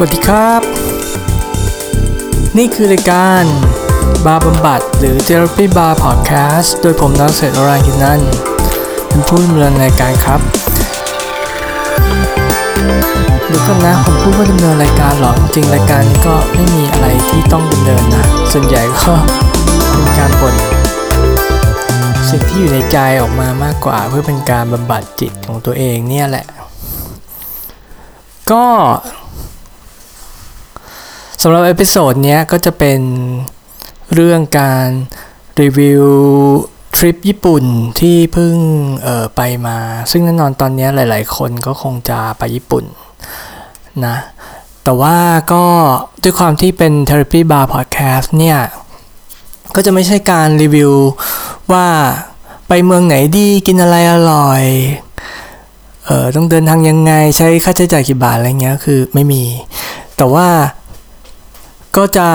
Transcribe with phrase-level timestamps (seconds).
[0.00, 0.62] สวัสดีครับ
[2.58, 3.42] นี่คือรายการ
[4.26, 8.20] บาร์บำบัดหรือ Therapy Bar Podcast โดยผมนักเศรษฐรากินนั่น
[9.08, 10.40] เป็นผู้ดำเนินรายการครับ
[13.50, 19.14] ดี๋ยวก่อนนะผมพูดว่าดำเนินรายการหรอจริงรายการนี้ก็ไม่มีอะไรที่ต้องดำเนินนะ ส่วนใหญ่ก็
[19.92, 20.54] เป็นการบ่น
[22.30, 26.46] สิ่งที่อยู่ในใจออกมามากกว่าเพื่อเป็นการบำบัดจิตของตัวเองเนี่ยแหละ
[28.50, 28.64] ก็
[31.42, 33.00] สำหรับ episode นี้ก็จะเป็น
[34.14, 34.86] เรื่องการ
[35.60, 36.04] รีวิว
[36.96, 37.64] ทริปญี่ปุ่น
[38.00, 38.56] ที่เพิ่ง
[39.06, 39.78] ออไปมา
[40.10, 42.84] ซึ่งแน่นอนตอนนี้หลาย ๆ คนก็คงจะไปญี่ปุ่น
[44.06, 44.16] นะ
[44.84, 45.16] แต่ว่า
[45.52, 45.64] ก็
[46.22, 48.58] ด้วยความที่เป็น Therapy Bar Podcast เนี่ย
[49.74, 50.92] ก็จะไม่ใช่การรีวิว
[51.72, 51.86] ว่า
[52.68, 54.62] ไปเมืองไหนดีกินอะไรอร่อย
[56.04, 59.44] เออต้องเดินทางยังไงใช้ค่าใช้จ่ายกี่บาทอะไรเงี้ยคือไม่มี
[60.16, 60.46] แต่ว่า
[61.96, 62.28] ก็จะ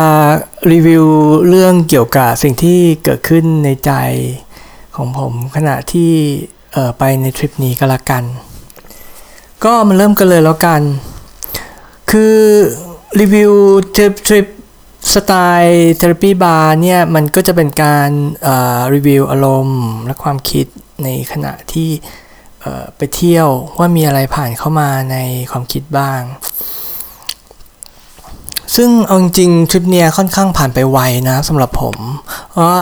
[0.71, 1.05] รีวิว
[1.49, 3.91] เรื่องเกี่ยวกับสิ่งที่เกิดขึ้นในใจ
[4.95, 6.11] ของผมขณะที่
[6.97, 8.23] ไปในทริปนี้ก็แล้วกัน
[9.63, 10.81] ก็มาเริ่มกันเลยแล้วกัน
[12.11, 12.37] คือ
[13.19, 13.51] รีวิว
[13.95, 14.47] ทริปทริป
[15.13, 18.09] สไตล์เทอราปีบาร์เนี่ยมันก็จะเป็นการ
[18.93, 20.65] รีวิวอารมณ์ และความคิด
[21.03, 21.89] ในขณะที่
[22.97, 23.47] ไปเที่ยว
[23.79, 25.17] ว่ามีอะไรผ่านเข้ามาใน
[25.51, 26.21] ความคิดบ้าง
[28.75, 31.95] ซึ่งเอาจริงทริปเนี้ยค่อนข้างผ่านไปไวนะสำหรับผม
[32.51, 32.73] เพราะ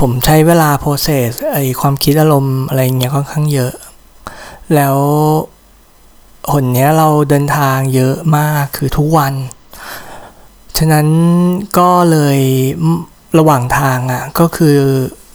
[0.00, 3.72] ผมใช้เวลาโปรเซสไอความคิดอารมณ์อะไรเงี้ยค่อนข้างเยอะ
[4.74, 4.96] แล้ว
[6.50, 9.34] หนเนี้ยเราเดินทางเยอะมากคือทุกวัน
[10.78, 11.06] ฉะนั้น
[11.78, 12.38] ก็เลย
[13.38, 14.76] ระหว่างทางอะ่ะก็คือ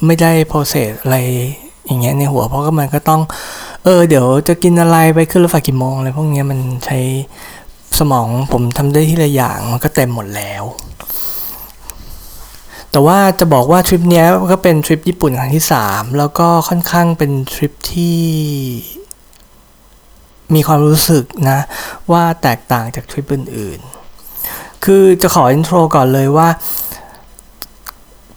[0.05, 1.17] ไม่ได้โปรเซสอะไร
[1.85, 3.21] อย่างเงี้ยในหัว เพราะก็มันก็ต้อง
[3.83, 6.99] เออ เดี๋ยวจะกินอะไรไปขึ้นรถไฟกี่โมงอะไรพวกเนี้ยมันใช้
[7.99, 10.63] สมองผมทำได้ที่ละอย่างมันก็เต็มหมดแล้ว
[12.91, 18.19] แต่ว่าจะบอกว่าทริปนี้ก็เป็นทริปญี่ปุ่นครั้งที่ 3 แล้วก็ค่อนข้างเป็นทริปที่
[20.53, 21.59] มีความรู้สึกนะ
[22.11, 26.49] ว่าแตกต่างจากทริปอื่นๆ คือจะขออินโทรก่อนเลยว่า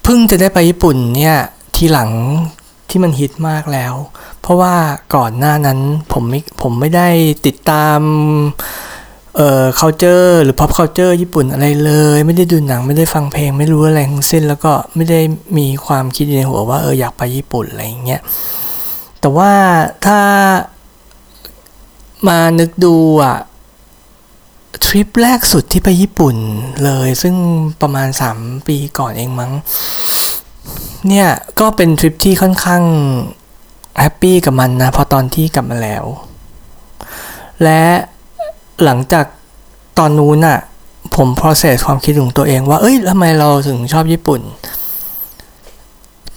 [0.03, 1.37] เพิ่งจะได้ไปญี่ปุ่นเนี่ย
[1.77, 2.11] ทีหลัง
[2.91, 3.95] ที่มันฮิตมากแล้ว
[4.41, 4.75] เพราะว่า
[5.15, 5.79] ก่อนหน้านั้น
[6.13, 7.09] ผมไม่ผมไม่ได้
[7.47, 8.01] ติดตาม
[9.39, 15.21] เอ่อ culture หรือ pop culture ญี่ปุ่นอะไรเลย ไม่ได้ดูหนังไม่ได้ฟังเพลง ไม่รู้อะไรทั้งสิ้น แล้วก็ไม่ได้
[15.59, 18.21] มีความคิดในหัวว่าเอออยากไปญี่ปุ่นอะไรอย่างเงี้ย
[19.21, 19.53] แต่ว่า
[20.07, 20.21] ถ้า
[22.29, 23.37] มานึกดูอะ
[24.87, 26.37] ทริปแรกสุดที่ไปญี่ปุ่น
[26.85, 27.35] เลย ซึ่ง
[27.83, 29.53] ประมาณ 3 ปีก่อนเองมั้ง
[31.09, 31.29] เนี่ย
[31.61, 32.83] ก็เป็นทริปที่ค่อนข้าง
[34.01, 36.05] แฮปปี้กับมันนะ พอตอนที่กลับมาแล้ว
[37.63, 37.83] และ
[38.85, 39.27] หลังจาก
[39.99, 40.59] ตอนนู้นอะ
[41.17, 44.41] ผม process ความคิดของตัวเองว่า เอ้ยทำไมเราถึงชอบญี่ปุ่น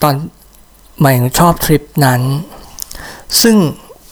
[0.01, 0.13] ตอน
[1.01, 2.21] หมายถึงชอบทริปนั้น
[3.41, 3.55] ซึ่ง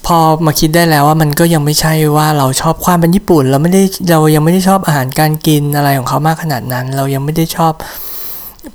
[0.05, 7.73] พอมาคิดได้แล้วว่ามันก็ยังไม่ใช่ว่าเราชอบความเป็นญี่ปุ่น เราไม่ได้เรายังไม่ได้ชอบอาหารการกินอะไรของเขามากขนาดนั้น เรายังไม่ได้ชอบ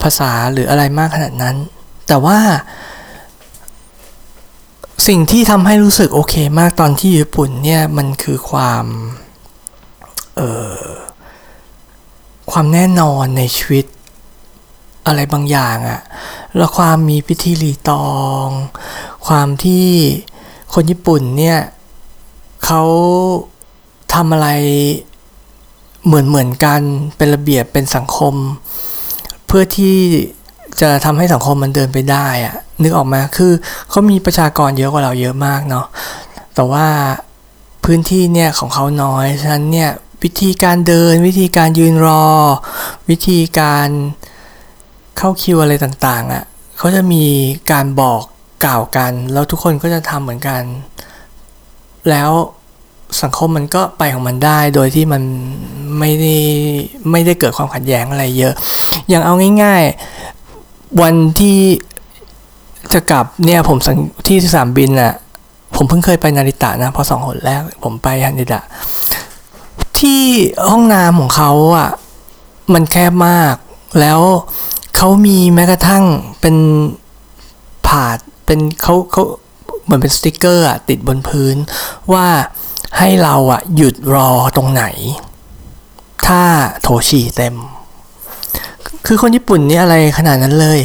[0.02, 1.56] ภาษาหรืออะไรมากขนาดนั้น
[2.08, 2.38] แต่ว่า
[5.08, 8.84] สิ่งที่ทำให้รู้สึกโอเคมากตอนที่ญี่ปุ่นเนี่ยมันคือความ
[12.50, 13.84] ความแน่นอนในชีวิต
[15.06, 16.00] อะไรบางอย่างอะ
[16.56, 18.08] แล้วความมีพิธีรีตอ
[18.44, 18.46] ง
[19.26, 19.86] ความที่
[20.74, 21.58] คนญี่ปุ่นเนี่ย
[22.64, 22.82] เขา
[24.14, 24.48] ทำอะไร
[26.06, 26.80] เหมือนเหมือนกัน
[27.16, 28.34] เป็นระเบียบเป็นสังคม
[29.46, 29.96] เพื่อที่
[30.80, 33.52] จะทำให้สังคมมันเดินไปได้อะนึกออกมาคือ
[33.90, 35.86] เขามีประชากรเยอะกว่าเราเยอะมากเนาะ
[36.54, 36.86] แต่ว่า
[37.84, 39.90] พื้นที่เนี่ยของเขาน้อย ฉะนั้นเนี่ย
[40.24, 42.26] วิธีการเดิน วิธีการยืนรอ
[43.10, 43.88] วิธีการ
[45.18, 46.44] เข้าคิวอะไรต่างๆอะ่ะ
[46.78, 47.24] เขาจะมี
[47.72, 48.22] การบอก
[48.64, 50.62] กล่าวกัน แล้วทุกคนก็จะทำเหมือนกัน
[52.10, 52.30] แล้ว
[53.22, 55.22] สังคมมันก็ไปของมันได้โดยที่มัน
[55.98, 56.36] ไม่ได้
[57.10, 58.54] ไม่ได้เกิดความขัดแย้งอะไรเยอะ
[59.08, 59.82] อย่างเอาง่าย
[60.42, 61.58] ๆ วันที่
[62.92, 63.78] จะกลับเนี่ยผม
[64.26, 65.12] ที่สนามบินอะ่ะ
[65.76, 68.60] ผมเพิ่งเคยไปนาริตะนะพอสองหนแรกผมไปนาริตะ
[70.00, 70.20] ที่
[70.70, 71.90] ห้องน้ำของเขาอะ
[72.72, 73.54] มันแคบมาก
[74.00, 74.20] แล้ว
[74.96, 76.04] เขามีแม้กระทั่ง
[76.40, 76.56] เป็น
[77.86, 79.22] ผาดเป็นเขาเขา
[79.84, 81.56] เหมือนเป็นสติกเกอร์อะติดบนพื้น
[82.12, 82.28] ว่า
[82.98, 84.84] ให้เราอะหยุดรอตรงไหน
[86.26, 86.42] ถ้า
[86.82, 87.56] โถฉี่เต็ม
[89.06, 90.80] คือคนญี่ปุ่นนี่อะไรขนาดนั้นเลย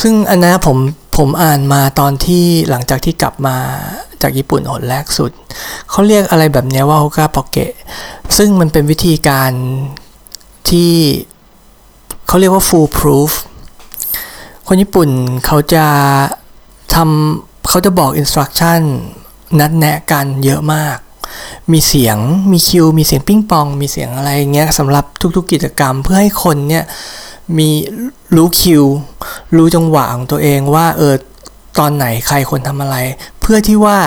[0.00, 0.76] ซึ่งอันนะผม
[1.16, 3.56] ผมอ่านมาตอนที่หลังจากที่กลับมา
[4.22, 5.30] จากญี่ปุ่นหนแรกสุด
[5.90, 7.72] เขาเรียกอะไรแบบนี้ว่าโฮกาปอกเกะ
[8.36, 9.52] ซึ่งมันเป็นวิธีการ
[10.70, 10.92] ที่
[12.26, 13.30] เขาเรียกว่า full proof
[14.66, 15.08] คนญี่ปุ่น
[15.46, 15.86] เขาจะ
[16.94, 18.80] ทำเขาจะบอก instruction
[19.58, 20.98] นัดแนะกันเยอะมาก
[21.72, 22.18] มีเสียง
[22.52, 25.04] มีคิว มีเสียงปิ้งปอง มีเสียงอะไรเงี้ยสำหรับ
[25.36, 26.84] ทุกๆกิจกรรมเพื่อให้คนเนี่ย
[27.58, 27.68] มี
[28.36, 28.84] รู้คิว
[29.56, 31.14] รู้จังหวะของตัวเองว่าเออ
[31.78, 32.96] ตอนไหนใครควรทำอะไร
[33.40, 33.98] เพื่อที่ว่า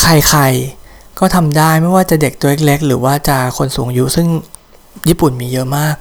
[0.00, 4.28] ใครๆก็ทำได้ไม่ว่าจะเด็กตัวเล็กๆหรือว่าจะคนสูงอายุซึ่ง
[5.08, 5.94] ญี่ปุ่นมีเยอะมาก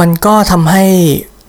[0.00, 0.84] มันก็ทำให้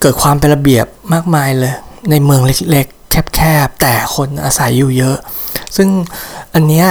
[0.01, 1.73] เกิดความเป็นระเบียบมากมายเลย
[2.09, 2.41] ในเมือง
[2.71, 5.17] เล็กๆ แคบๆ แต่คนอาศัยอยู่เยอะ
[5.75, 5.89] ซึ่ง
[6.53, 6.87] อันเนี้ย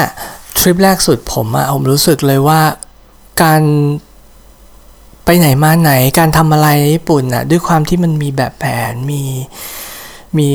[0.58, 2.60] ทริปแรกสุดผมอะผมรู้สึกเลยว่า
[3.42, 3.62] การ
[5.24, 9.22] ไปไหนมาไหนการทำอะไรญี่ปุ่นน่ะด้วยความที่มันมีแบบแผนมี
[10.38, 10.50] มี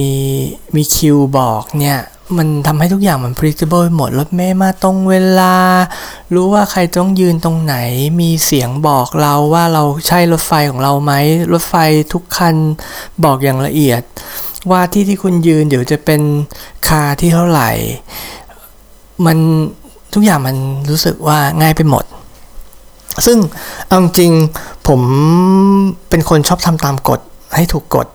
[0.75, 1.99] มีคิวบอกเนี่ย
[2.37, 5.55] มันทำให้ทุกอย่างมัน predictable หมดรถเมย์มาตรงเวลา
[6.33, 7.75] รู้ว่าใครต้องยืนตรงไหน
[8.21, 11.13] มีเสียงบอกเราว่าเราใช่รถไฟของเราไหม
[11.53, 11.75] รถไฟ
[12.13, 12.55] ทุกคัน
[13.23, 14.01] บอกอย่างละเอียด
[14.71, 16.21] ว่าที่ที่คุณยืนเดี๋ยวจะเป็น
[16.87, 17.71] car ที่เท่าไหร่
[19.25, 19.37] มัน
[20.13, 20.57] ทุกอย่างมัน
[20.89, 22.03] รู้สึกว่าง่ายไปหมด
[23.25, 23.37] ซึ่ง
[23.87, 24.31] เอาจริง
[24.87, 25.01] ผม
[26.09, 27.19] เป็นคนชอบทำตามกฎ
[27.55, 28.07] ให้ถูกกฎ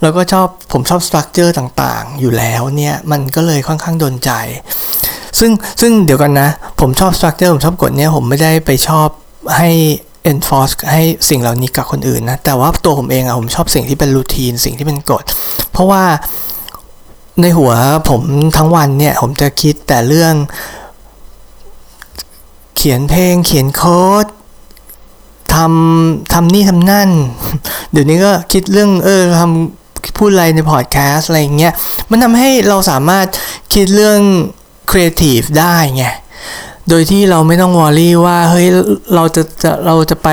[0.00, 4.30] แล้วก็ชอบผมชอบ structure ต่างๆ อยู่แล้วเนี่ยมันก็เลยค่อนข้างโดนใจ
[5.38, 6.48] ซึ่งซึ่งเดี๋ยวกันนะ
[6.80, 9.08] ผมชอบ structure ผมชอบกฎเนี่ยผมไม่ได้ไปชอบ
[9.56, 9.70] ให้
[10.32, 15.24] enforce ให้สิ่งเหล่านี้กับคนอื่นนะ แต่ว่าตัวผมเองอะผมชอบสิ่งที่เป็น routine สิ่งที่เป็นกฎ
[15.72, 16.04] เพราะว่า
[17.40, 17.72] ในหัว
[18.08, 18.22] ผม
[18.56, 20.34] ทั้งวันเนี่ย ผมจะคิดแต่เรื่อง
[22.76, 24.26] เขียนเพลงเขียนโค้ด
[25.54, 27.10] ทำทำนี่ทำนั่น
[27.92, 31.72] เดี๋ยวนี้ก็คิดเรื่องเออทำพูดอะไรในพอดแคสต์อะไรเงี้ย
[32.10, 33.26] มันทำให้เราสามารถ
[33.74, 34.20] คิดเรื่อง
[34.90, 36.04] ครีเอทีฟได้ไง
[36.88, 38.66] โดยที่เราไม่ต้องวอรี่ว่าเฮ้ย
[39.14, 40.28] เราจะจะเราจะไป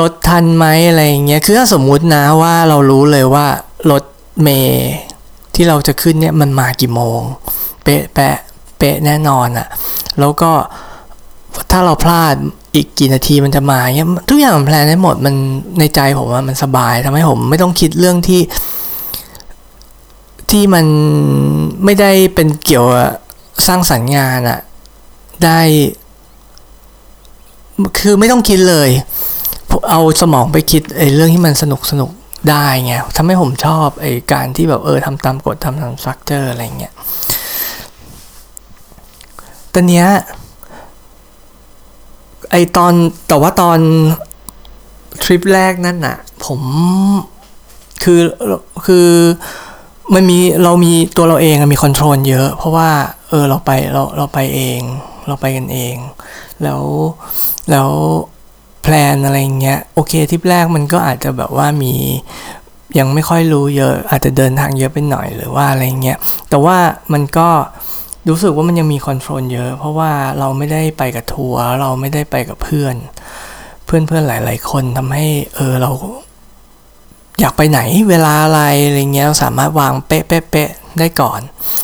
[0.00, 3.46] รถทันไหมอะไรเงี้ย คือถ้าสมมุตินะว่าเรารู้เลยว่า
[3.90, 4.02] รถ
[4.42, 4.92] เมย์
[5.54, 7.20] ที่เราจะขึ้นเนี่ยมันมากี่โมง
[7.84, 8.36] เป๊ะแปะ
[8.78, 9.68] เป๊ะแน่นอนอะ่ะ
[10.20, 10.52] แล้วก็
[11.70, 12.34] ถ้าเราพลาด
[12.74, 15.34] อีกกี่นาทีมันจะมาเงี้ยทุกอย่างมันแพลนได้หมดมัน
[15.78, 18.40] ในใจผมว่ามันสบายทำให้ผมไม่ต้องคิดเรื่องที่
[20.50, 20.86] ที่มัน
[21.84, 22.86] ไม่ได้เป็นเกี่ยว
[23.66, 24.60] สร้างสรรค์งานอะ
[25.44, 25.60] ได้
[27.98, 28.90] คือไม่ต้องคิดเลย
[29.90, 32.10] เอาสมองไปคิดไอ้เรื่องที่มันสนุกสนุก
[32.50, 36.94] ได้ไงทำให้ผมชอบไอ้การที่แบบเออทำตามกฎทำตามสตรัคเจอร์อะไรเงี้ย
[39.74, 40.06] ตอนเนี้ย
[42.54, 42.94] ไอตอน
[43.28, 43.78] แต่ว่าตอน
[45.22, 46.60] ทริปแรกนั่นน่ะ ผม
[48.02, 48.20] คือ
[48.86, 49.08] คือ
[50.14, 52.90] มันมีเรามีตัวเราเองมี control เยอะ เพราะว่า
[53.28, 54.80] เออเราไปเราเราไปเอง
[55.26, 55.96] เราไปกันเอง
[56.62, 56.82] แล้ว
[57.70, 57.90] แล้ว
[58.82, 61.92] plan อะไรเงี้ยโอเคทริปแรกมันก็อาจจะแบบว่ามี
[62.98, 66.18] ยังไม่ค่อยรู้เยอะ อาจจะเดินทางเยอะไปหน่อยหรือว่าอะไรเงี้ย
[66.50, 66.76] แต่ว่า
[67.12, 67.48] มันก็
[68.28, 72.94] รู้สึกว่ามันยังมี control เยอะ เพราะว่าเราไม่ได้ไปกับทัวร์เราไม่ได้ไปกับเพื่อน
[73.86, 75.26] เพื่อนเพื่อนหลาย ๆ คนทำให้
[75.56, 75.90] เออเรา
[77.40, 77.80] อยากไปไหน
[78.10, 81.40] เวลาอะไรอะไรเงี้ยเราสามารถวางเป๊ะเป๊ะเป๊ะได้ก่อน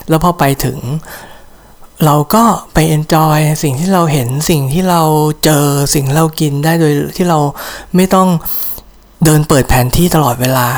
[0.09, 0.79] แล้วพอไปถึง
[2.05, 5.03] เราก็ไปเอนจอยสิ่งที่เราเห็นสิ่งที่เรา
[5.45, 7.39] เจอสิ่งเรากินได้โดยที่เรา
[7.97, 8.29] ไม่ต้อง
[9.25, 10.69] เดินเปิดแผนที่ตลอดเวลา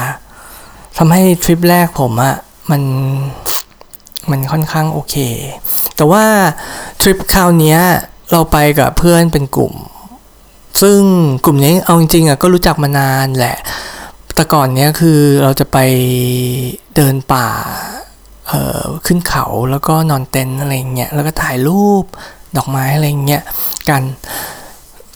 [0.99, 2.37] ทำให้ทริปแรกผมอะ
[2.71, 2.83] มัน
[4.31, 5.17] มันค่อนข้างโอเค
[5.97, 6.25] แต่ว่า
[7.01, 7.77] ทริปคราวนี้
[8.33, 9.75] เราไปกับเพื่อนเป็นกลุ่ม
[10.83, 11.01] ซึ่ง
[11.45, 13.57] กลุ่มนี้เอาจริงๆอะก็รู้จักมานานแหละ
[14.35, 15.79] แต่ก่อนเนี้ยคือเราจะไป
[16.97, 17.49] เดินป่า
[18.49, 22.05] เอ่อขึ้นเขาแล้วก็นอนเต็นท์อะไรเงี้ยแล้วก็ถ่ายรูป
[22.57, 23.43] ดอกไม้อะไรเงี้ย
[23.89, 24.03] กัน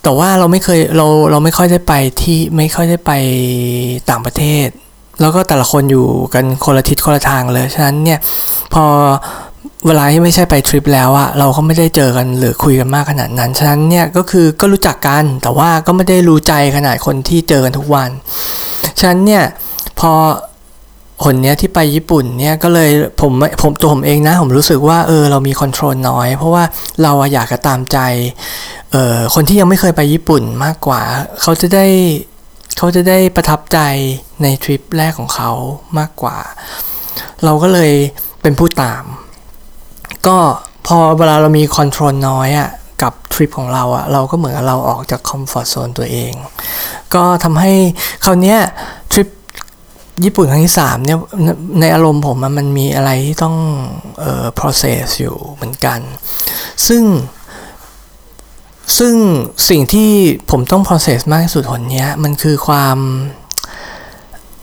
[0.03, 3.13] แต่ว่าเราไม่เคยเราเราไม่ค่อยได้ไปที่ไม่ค่อยได้ไป
[4.11, 4.69] ต่างประเทศ
[5.21, 8.19] แล้วก็แต่ละคนอยู่กันคนละทิศคนละทางเลย ฉะนั้นเนี่ย
[8.75, 8.85] พอ
[9.87, 18.11] เวลาที่ไม่ใช่ไปทริปแล้วอะเราก็ไม่ได้เจอกันหรือคุยกันมากขนาดนั้น ฉะนั้นเนี่ยก็คือก็รู้จักกัน แต่ว่าก็ไม่ได้รู้ใจขนาดคนที่เจอกันทุกวัน
[18.99, 19.45] ฉะนั้นเนี่ย
[20.01, 20.13] พอ
[21.25, 23.33] คนเนี้ยที่ไปญี่ปุ่นเนี่ยก็เลยผม
[23.63, 26.65] ผมตัวผมเองนะ ผมรู้สึกว่าเออเรามีคอนโทรลน้อย เพราะว่า
[27.03, 27.99] เราอยากจะตามใจ
[28.93, 31.03] เออคนที่ยังไม่เคยไปญี่ปุ่นมากกว่า
[31.43, 31.87] เขาจะได้
[32.77, 33.79] เขาจะได้ประทับใจ
[34.43, 35.51] ในทริปแรกของเขา
[35.99, 36.37] มากกว่า
[37.45, 37.93] เราก็เลย
[38.43, 39.05] เป็นผู้ตาม
[40.27, 40.39] ก็
[40.87, 42.71] พอเวลาเรามี control น้อยอะ
[43.03, 46.33] กับทริปของเราอะ่ะเราก็เหมือนเราออกจาก comfort zone ตัวเอง
[47.15, 47.73] ก็ทำให้
[48.25, 48.57] คราวนี้
[49.13, 49.29] ทริป
[50.25, 51.19] ญี่ปุ่นครั้งที่สามเนี่ย
[51.81, 53.57] ในอารมณ์ผมมันมีอะไรที่ต้อง
[54.21, 56.01] เอ่อ process อยู่เหมือนกัน
[56.87, 57.03] ซึ่ง
[58.99, 59.15] ซึ่ง
[59.69, 60.11] สิ่งที่
[60.51, 62.99] ผมต้อง process มากที่สุดหนเนี้ย มันคือความ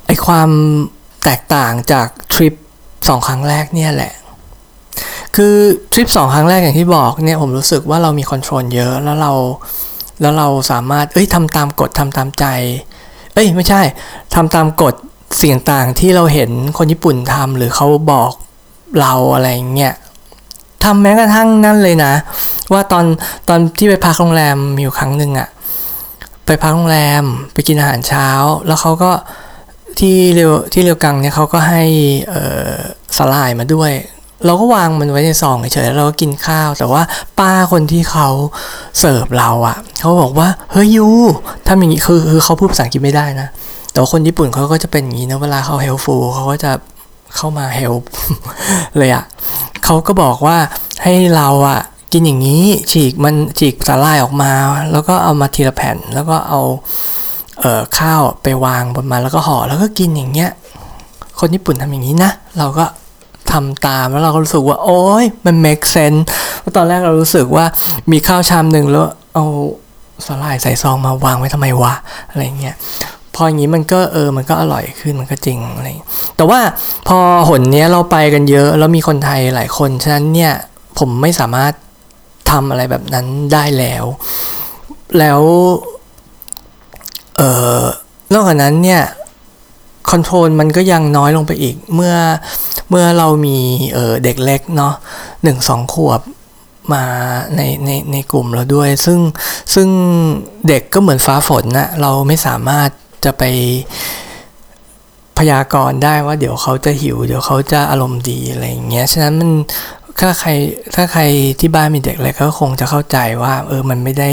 [0.06, 0.50] ไอความ
[1.24, 2.54] แตกต่างจากทริป
[3.08, 4.14] สองครั้งแรกเนี่ยแหละ
[5.36, 5.56] คือ
[5.94, 9.32] ทริปสองครั้งแรกอย่างที่บอกเนี่ยผมรู้สึกว่าเรามีคอนโทรลเยอะแล้วเรา
[10.22, 12.46] แล้วเราสามารถ เอ้ยทำตามกฎทำตามใจ
[13.34, 13.82] เอ้ยไม่ใช่
[14.36, 14.94] ทำตามกฎ
[15.42, 18.32] สิ่งต่างที่เราเห็นคนญี่ปุ่นทำหรือเขาบอก
[19.02, 19.94] เราอะไรเงี้ย
[20.84, 22.14] ทำแม้กระทั่งนั่นเลยนะ
[22.74, 23.06] ว่าตอน
[23.50, 25.50] ตอนที่ไปพักโรงแรมมีอยู่ครั้งหนึ่งอะ
[26.46, 27.24] ไปพักโรงแรม
[27.54, 28.28] ไปกินอาหารเช้า
[28.68, 29.12] แล้วเขาก็
[30.00, 31.84] ที่เรียวที่เรียวกังเนี่ยเขาก็ให้
[33.18, 33.92] สลายมาด้วย
[34.46, 37.02] เราก็วางมันไว้ในซองเฉยๆแล้วเราก็กินข้าว แต่ว่า
[37.40, 38.28] ป้าคนที่เขา
[39.00, 41.08] เสิร์ฟเราอะ่ะเขาบอกว่าเฮ้ยยู
[41.68, 43.48] ทำอย่างนี้คือคือเขาพูดภาษาอังกฤษไม่ได้นะ
[43.92, 46.72] แต่คนญี่ปุ่นเขาก็จะเป็นอย่างนี้นะเวลาเขาเฮลฟูเขาก็จะ
[47.36, 47.94] เข้ามาเฮล
[48.98, 49.24] เลยอะ่ะ
[49.86, 50.58] เขาก็บอกว่า
[51.04, 51.82] ให้เราอะ่ะ
[52.14, 54.52] กินอย่างนี้ฉีกมันฉีกสาลายออกมา
[54.92, 56.62] แล้วก็เอามาทีละแผ่น แล้วก็เอา
[57.60, 60.50] เอ่อข้าวไปวางบนมาแล้วก็ห่อแล้วก็กินอย่างเงี้ย
[61.40, 62.86] คนญี่ปุ่นทำอย่างนี้นะ เราก็
[63.52, 66.22] ทำตามแล้วเราก็รู้สึกว่า โอ้ยมัน make sense
[66.60, 67.66] เพราะตอนแรกเรารู้สึกว่า
[68.12, 69.46] มีข้าวชามหนึ่งแล้วเอา
[70.26, 71.94] สาหร่ายใส่ซองมาวางไว้ทำไมวะ
[72.30, 72.76] อะไรเงี้ย
[73.36, 75.88] พออย่างนี้มันก็เออมันก็อร่อยขึ้นมันก็จริงอะไร
[76.38, 76.60] แต่ว่า
[77.08, 77.18] พอ
[77.50, 80.54] หนเนี้ยเราไปกันเยอะ แล้วมีคนไทยหลายคน ฉะนั้นเนี่ย
[81.00, 81.74] ผมไม่สามารถ
[82.52, 84.06] ทำอะไรแบบนั้นได้แล้ว
[85.20, 85.42] แล้ว
[87.38, 87.42] เอ
[87.78, 87.80] อ
[88.34, 89.02] นอกจากนั้นเนี่ย
[90.10, 92.16] คอนโทรลมันก็ยังน้อยลงไปอีก เมื่อ
[92.90, 93.58] เมื่อเรามี
[93.94, 94.94] เออเด็กเล็กเนาะ
[95.44, 96.22] หนึ่งสองขวบ
[96.94, 97.04] มา
[97.56, 99.20] ในในในกลุ่มเราด้วย ซึ่ง
[99.74, 99.88] ซึ่ง
[100.68, 102.90] เด็กก็เหมือนฟ้าฝนนะเราไม่สามารถ
[103.26, 103.44] จะไป
[105.38, 109.52] พยากรณ์ได้ว่าเดี๋ยวเขาจะหิว เดี๋ยวเขาจะอารมณ์ดีอะไรอย่างเงี้ยฉะนั้นมัน
[110.20, 110.50] ถ้าใคร
[110.96, 111.22] ถ้าใคร
[111.60, 114.30] ที่บ้านมีเด็กเล็กก็คงจะเข้าใจว่า เออมันไม่ได้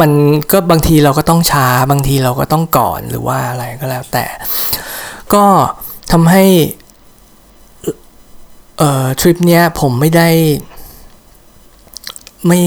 [0.00, 0.10] มัน
[0.52, 4.24] ก็บางทีเราก็ต้องช้าบางทีเราก็ต้องก่อนหรือว่าอะไรก็แล้วแต่
[5.34, 5.44] ก็
[6.12, 6.44] ทำให้
[8.78, 10.28] เอ่อทริปเนี้ยผมไม่ได้
[12.46, 12.60] ไม่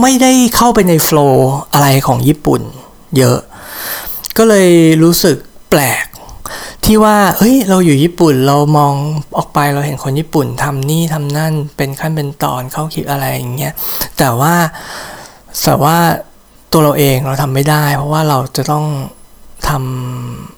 [0.00, 2.62] ไม่ได้เข้าไปในโฟล์อะไรของญี่ปุ่น
[3.18, 3.38] เยอะ
[4.38, 4.70] ก็เลย
[5.02, 5.36] รู้สึก
[5.70, 6.04] แปลก
[6.84, 8.94] ที่ว่า เฮ้ย เราอยู่ญี่ปุ่น เรามอง
[9.36, 13.74] ออกไปเราเห็นคนญี่ปุ่นทำนี่ทำนั่น เป็นขั้นเป็นตอนเข้าคิดอะไรอย่างเงี้ย
[14.18, 14.54] แต่ว่า
[15.62, 15.96] แต่ว่า
[16.72, 18.86] ตัวเราเองเราทำไม่ได้ เพราะว่าเราจะต้อง
[19.68, 19.70] ท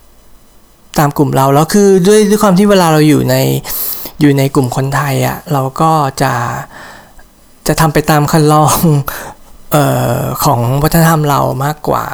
[0.00, 3.36] ำตามกลุ่มเรา แล้วคือด้วยด้วยความที่เวลาเราอยู่ใน
[4.20, 5.92] อยู่ในกลุ่มคนไทยอะ่ะ เราก็
[6.22, 6.32] จะ
[7.66, 8.72] จะทำไปตามคันลอง
[9.74, 9.76] อ
[10.18, 12.04] อของวัฒนธรรมเรามากกว่า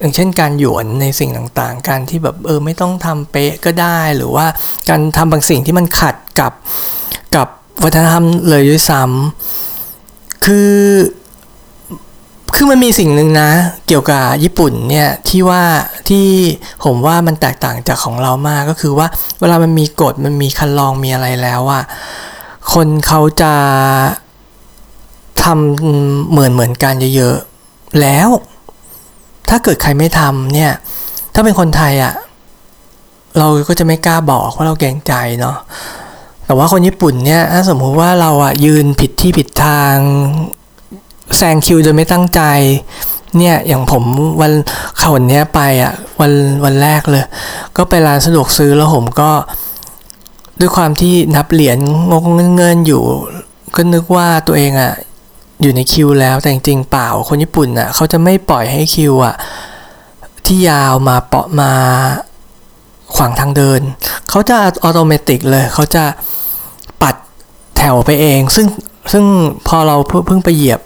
[0.00, 4.46] อย่างเช่นการหยวนในสิ่งต่างๆ การที่แบบเออไม่ต้องทำเป๊ะก็ได้ หรือว่า
[4.88, 6.52] การทำบางสิ่งที่มันขัดกับ
[7.36, 7.48] กับ
[7.84, 10.74] วัฒนธรรมเลยด้วยซ้ำคือ
[12.54, 13.50] คือมันมีสิ่งหนึ่งนะ
[13.86, 15.62] เกี่ยวกับญี่ปุ่นเนี่ยที่ว่า
[16.08, 16.26] ที่
[16.84, 19.06] ผมว่ามันแตกต่างจากของเรามากก็คือว่า
[19.40, 21.82] เวลามันมีกฎมันมีคันลองมีอะไรแล้วอะ
[22.72, 23.52] คนเขาจะ
[25.42, 28.28] ทำเหมือนเหมือนกันเยอะๆแล้ว
[29.48, 30.72] ถ้าเกิดใครไม่ทำเนี่ย
[31.34, 32.14] ถ้าเป็นคนไทยอะ
[33.38, 35.56] เราก็จะไม่กล้าบอกว่าเราเกรงใจเนาะ
[36.46, 39.94] แต่ว่าคนญี่ปุ่นเนี่ยถ้าสมมติว่าเราอะยืนผิดที่ผิดทาง
[41.36, 42.40] แซงคิวโดยไม่ตั้งใจ
[43.38, 44.04] เนี่ยอย่างผม
[44.40, 44.52] วัน
[45.00, 46.32] ข่าวเนี้ยไปอะวัน
[46.64, 47.24] วันแรกเลย
[47.76, 49.30] ก็ไปร้านสะดวกซื้อแล้วผมก็
[50.60, 51.78] ด้วยความที่นับเหรียญ
[52.10, 52.24] งง
[52.56, 53.02] เงินอยู่
[53.76, 54.92] ก็นึกว่าตัวเองอะ
[55.60, 59.34] อยู่ในคิวแล้วแต่จริงๆเปล่าคนญี่ปุ่นอะเขาจะไม่ปล่อยให้คิวอะ
[60.46, 61.70] ที่ยาวมาเปาะมา
[63.14, 63.80] ขวางทางเดิน
[64.30, 66.04] เขาจะอัตโนมัติเลย เขาจะ
[67.02, 67.14] ปัด
[67.76, 68.66] แถวไปเอง ซึ่ง
[69.12, 69.24] ซึ่ง
[69.68, 69.96] พอเรา
[70.26, 70.80] เพิ่งไปเหยียบ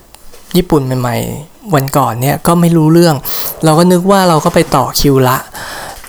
[0.56, 3.16] ญี่ปุ่นใหม่ๆ วันก่อนเนี่ยก็ไม่รู้เรื่อง
[3.64, 5.38] เราก็นึกว่าเราก็ไปต่อคิวละ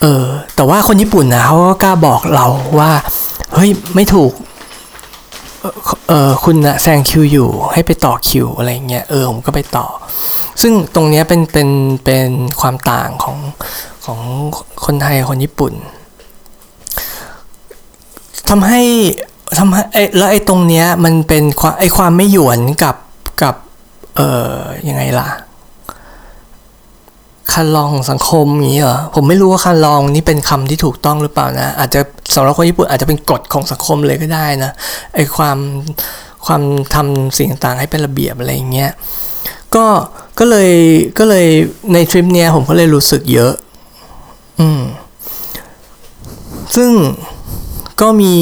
[0.02, 0.26] เออ
[0.56, 2.46] แต่ว่าคนญี่ปุ่นนะเขาก็กล้าบอกเรา
[2.80, 2.92] ว่า
[3.54, 4.32] เฮ้ย ไม่ถูก
[6.08, 9.88] เออคุณนะแซงคิวอยู่ให้ไปต่อคิวอะไรเงี้ยเออผมก็ไปต่อ
[10.62, 11.70] ซึ่งตรงเนี้ยเป็นเป็น
[12.06, 12.30] เป็น
[12.62, 13.38] ความต่างของ
[14.06, 14.20] ของ
[14.86, 15.74] คนไทยคนญี่ปุ่น
[18.50, 18.82] ทำให้
[19.58, 19.82] ทำให้
[20.18, 22.96] แล้วไอ้ตรงเนี้ยมันเป็นความไอ้ความไม่หยวนกับ
[23.44, 23.56] กับ
[24.16, 24.56] เออ
[24.88, 25.28] ยังไงล่ะ
[27.54, 32.02] คันลองของสังคมอย่างนี้เหรอผมไม่รู้ว่าคันลองนี่เป็นคำที่ถูกต้องหรือเปล่านะ อาจจะ
[32.36, 34.72] สำหรับคนญี่ปุ่นอาจจะเป็นกฎของสังคมเลยก็ได้นะ
[35.16, 35.58] ไอความ
[36.46, 36.62] ความ
[36.96, 38.92] ทำสิ่งต่างๆให้เป็นระเบียบอะไรอย่างเงี้ย
[39.76, 39.86] ก็
[40.40, 40.72] ก็เลย
[41.20, 41.48] ก็เลย
[41.94, 43.54] ในทริปเนี้ยผมก็เลยรู้สึกเยอะ
[44.60, 44.82] อืม
[46.76, 46.92] ซึ่ง
[48.02, 48.36] ก็มี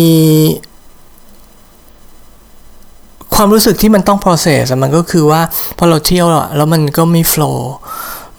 [3.36, 5.42] ความรู้สึกที่มันต้อง process มันก็คือว่า
[5.78, 7.58] พอเราเที่ยวอะแล้วมันก็ไม่ flow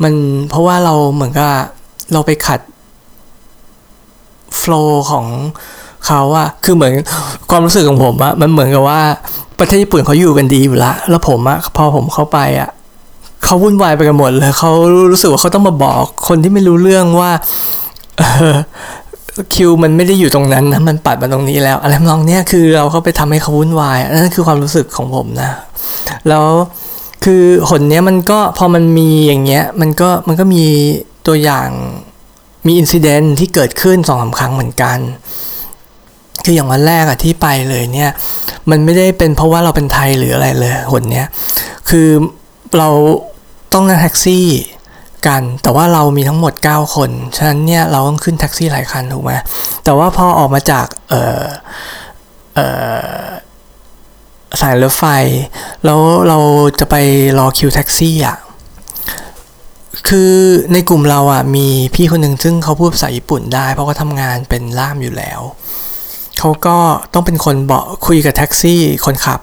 [0.02, 0.14] มัน
[0.50, 1.50] เพราะว่าเราเหมือนกับ
[2.12, 2.60] เราไปขัด
[4.60, 5.26] flow ของ
[6.06, 6.92] เขาอะคือเหมือน
[7.50, 9.00] ความรู้สึกของผมอะมันเหมือนกับว่า
[9.58, 12.70] ประเทศญี่ปุ่นเขาอยู่กันดีอยู่ละแล้วผมอะพอผมเข้าไปอะ
[13.44, 14.70] เขาวุ่นวายไปกันหมดเลยเขา
[15.10, 17.30] รู้สึกว่าเขาต้องมาบอกคนที่ไม่รู้เรื่องว่า
[19.54, 25.50] คิวมันไม่ได้อยู่ตรงนั้นนะมันปัดมาตรงนี้แล้ว อะไรทำนองเนี้ยคือเราก็ไปทำให้เขาวุ่นวายนั่นคือความรู้สึกของผมนะ
[26.28, 26.44] แล้ว
[27.24, 30.64] คือหนเนี้ยมันก็พอมันมีอย่างเงี้ยมันก็มันก็มี
[31.26, 31.68] ตัวอย่าง
[32.66, 34.98] มีอินซิเดนที่เกิดขึ้นสองสาครั้งเหมือนกัน
[36.44, 38.10] คืออย่างวันแรกอะที่ไปเลยเนี่ย
[38.70, 41.26] มันไม่ได้เป็นเพราะว่าเราเป็นไทยหรืออะไรเลยหนเนี้ย
[41.88, 42.08] คือ
[42.78, 42.88] เรา
[43.72, 44.46] ต้องนั่งแท็กซี่
[45.26, 49.32] กัน แต่ว่าเรามีทั้งหมด 9 คน ฉะนั้นเนี่ยเราต้องขึ้นแท็กซี่หลายคันถูกไหม
[49.84, 51.44] แต่ว่าพอออกมาจากเออ
[52.54, 52.60] เอ
[53.18, 53.24] อ
[54.60, 55.04] สายรถไฟ
[55.84, 56.38] แล้วเรา
[56.80, 56.94] จะไป
[57.38, 58.36] รอคิวแท็กซี่อะ
[60.08, 60.32] คือ
[60.72, 65.40] ในกลุ่มเราอะมีพี่คนหนึ่งซึ่งเขาพูดภาษาญี่ปุ่นได้ เพราะเขาทำงานเป็นล่ามอยู่แล้ว
[66.38, 66.76] เขาก็
[67.12, 69.40] ต้องเป็นคนบอกคุยกับแท็กซี่คนขับ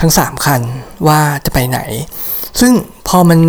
[0.00, 0.60] ทั้ง 3 คัน
[1.06, 1.80] ว่าจะไปไหน
[2.60, 2.72] ซึ่ง
[3.08, 3.40] พอมัน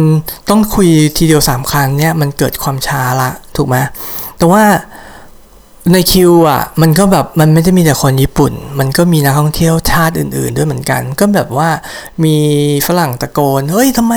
[0.50, 3.77] ต้องคุยทีเดียว 3 คันเนี่ยมันเกิดความช้าละถูกไหม
[4.38, 4.63] แต่ว่า
[5.91, 11.69] ในคิวอะมันก็แบบมันไม่ได้มีแต่คนญี่ปุ่น มันก็มีนักท่องเที่ยวชาติอื่น ๆ ด้วยเหมือนกัน ก็แบบว่า
[12.24, 12.36] มี
[12.88, 14.15] ฝรั่งตะโกนเฮ้ยทำไม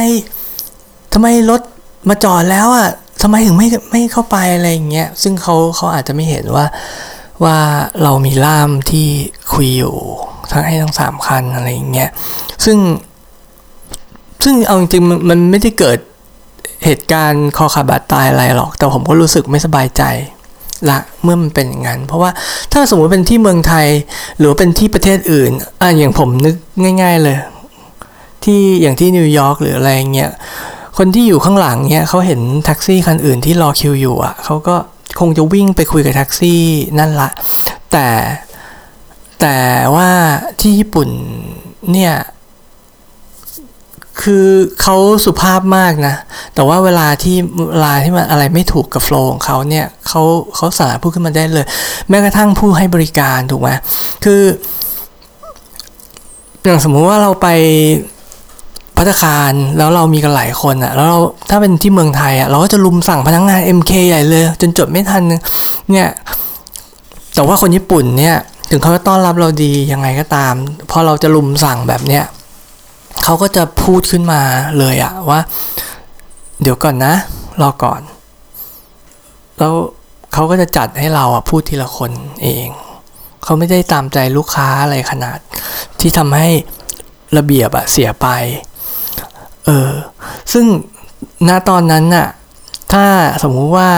[1.12, 1.60] ทำไมรถ
[2.08, 2.88] มาจอดแล้วอะ
[3.22, 6.66] ทำไมถึงไม่ไม่เข้าไปอะไรอย่างเงี้ยซึ่งเขาเขาอาจจะไม่เห็นว่า
[7.44, 7.58] ว่า
[8.02, 9.08] เรามีล่ามที่
[9.52, 9.96] คุยอยู่
[10.50, 12.10] ทั้งให้ทั้งสามคันอะไรอย่างเงี้ย
[12.64, 12.78] ซึ่ง
[14.44, 15.98] ซึ่งเอาจริงๆมันไม่ได้เกิด
[16.84, 20.02] เหตุการณ์คอขาดบาดตายอะไรหรอก แต่ผมก็รู้สึกไม่สบายใจ
[20.90, 22.30] ละเมื่อมันเป็นอย่างนั้น เพราะว่า
[22.72, 23.86] ถ้าสมมติเป็นที่เมืองไทย
[24.38, 25.50] หรือเป็นที่ประเทศอื่น
[25.82, 26.56] อะอย่างผมนึก
[27.02, 27.38] ง่าย ๆเลย
[28.44, 30.30] ที่อย่างที่นิวยอร์กหรืออะไรเงี้ย
[30.98, 34.76] คนที่อยู่ข้างหลังเนี่ยเขาเห็นแท็กซี่คันอื่นที่รอคิวอยู่อะเขาก็
[35.20, 36.62] คงจะวิ่งไปคุยกับแท็กซี่
[36.98, 37.30] นั่นละ
[37.92, 38.08] แต่
[39.40, 39.58] แต่
[39.94, 40.10] ว่า
[40.60, 41.08] ที่ญี่ปุ่น
[41.92, 42.14] เนี่ย
[44.20, 44.46] คือ
[44.82, 46.14] เขาสุภาพมากนะ
[46.54, 47.36] แต่ว่าเวลาที่
[47.70, 50.22] เวลาที่มันอะไรไม่ถูกกับโฟล์ของเขาเนี่ยเขา
[50.56, 51.66] เขาสามารถพูดขึ้นมาได้เลย
[52.08, 53.70] แม้กระทั่งผู้ให้บริการถูกไหม
[54.24, 54.42] คือ
[56.64, 57.48] อย่างสมมุติว่าเราไป
[58.96, 61.18] พัตคารแล้วเรามีกันหลายคนอะ่ะ แล้วเรา
[61.50, 66.08] ถ้าเป็นที่เมืองไทยอะ่ะ เราก็จะลุมสั่งพนักงงาน MK ใหญ่เลย จนจดไม่ทันเนี่ย
[67.34, 68.36] แต่ว่าคนญี่ปุ่นเนี่ย
[68.70, 70.54] ถึงเขาจะต้อนรับเราดียังไงก็ตาม
[70.90, 72.24] พอเราจะลุมสั่งแบบเนี้ย
[73.22, 74.42] เขาก็จะพูดขึ้นมา
[74.78, 75.40] เลยอะว่า
[76.62, 77.14] เดี๋ยวก่อนนะ
[77.62, 78.00] รอก่อน
[79.58, 79.74] แล้ว
[80.32, 82.10] เขาก็จะจัดให้เราอะพูดทีละคน
[82.42, 82.68] เอง
[83.42, 85.38] เขาไม่ได้ตามใจลูกค้าอะไรขนาด
[86.00, 86.48] ที่ทำให้
[87.36, 88.26] ระเบียบอะเสียไป
[89.66, 89.90] เออ
[90.52, 90.66] ซึ่ง
[91.48, 92.28] ณตอนนั้นน่ะ
[92.92, 93.04] ถ้า
[93.42, 93.90] สมมุติว่า